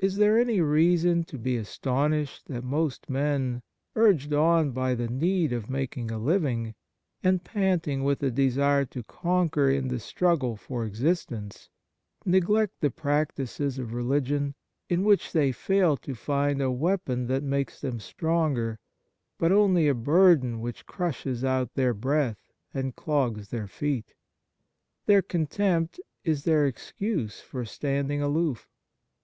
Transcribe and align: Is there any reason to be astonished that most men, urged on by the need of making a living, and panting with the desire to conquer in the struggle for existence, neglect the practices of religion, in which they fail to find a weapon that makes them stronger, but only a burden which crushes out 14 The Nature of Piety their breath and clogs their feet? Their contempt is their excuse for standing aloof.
Is 0.00 0.16
there 0.16 0.36
any 0.36 0.60
reason 0.60 1.22
to 1.26 1.38
be 1.38 1.56
astonished 1.56 2.48
that 2.48 2.64
most 2.64 3.08
men, 3.08 3.62
urged 3.94 4.32
on 4.34 4.72
by 4.72 4.96
the 4.96 5.06
need 5.06 5.52
of 5.52 5.70
making 5.70 6.10
a 6.10 6.18
living, 6.18 6.74
and 7.22 7.44
panting 7.44 8.02
with 8.02 8.18
the 8.18 8.32
desire 8.32 8.84
to 8.86 9.04
conquer 9.04 9.70
in 9.70 9.86
the 9.86 10.00
struggle 10.00 10.56
for 10.56 10.84
existence, 10.84 11.70
neglect 12.26 12.80
the 12.80 12.90
practices 12.90 13.78
of 13.78 13.94
religion, 13.94 14.56
in 14.88 15.04
which 15.04 15.30
they 15.30 15.52
fail 15.52 15.96
to 15.98 16.16
find 16.16 16.60
a 16.60 16.68
weapon 16.72 17.28
that 17.28 17.44
makes 17.44 17.80
them 17.80 18.00
stronger, 18.00 18.80
but 19.38 19.52
only 19.52 19.86
a 19.86 19.94
burden 19.94 20.58
which 20.58 20.84
crushes 20.84 21.44
out 21.44 21.68
14 21.68 21.68
The 21.68 21.68
Nature 21.68 21.68
of 21.68 21.70
Piety 21.70 21.72
their 21.76 21.94
breath 21.94 22.54
and 22.82 22.96
clogs 22.96 23.48
their 23.50 23.68
feet? 23.68 24.14
Their 25.06 25.22
contempt 25.22 26.00
is 26.24 26.42
their 26.42 26.66
excuse 26.66 27.40
for 27.40 27.64
standing 27.64 28.20
aloof. 28.20 28.68